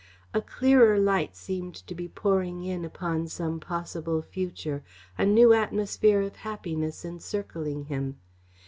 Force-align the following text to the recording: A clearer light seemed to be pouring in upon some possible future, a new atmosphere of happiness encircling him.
A 0.33 0.41
clearer 0.41 0.97
light 0.97 1.35
seemed 1.35 1.75
to 1.75 1.93
be 1.93 2.07
pouring 2.07 2.63
in 2.63 2.83
upon 2.83 3.27
some 3.27 3.59
possible 3.59 4.23
future, 4.23 4.83
a 5.15 5.27
new 5.27 5.53
atmosphere 5.53 6.21
of 6.23 6.37
happiness 6.37 7.05
encircling 7.05 7.83
him. 7.83 8.17